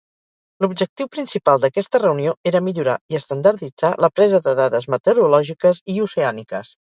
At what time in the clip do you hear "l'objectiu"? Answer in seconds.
0.63-1.09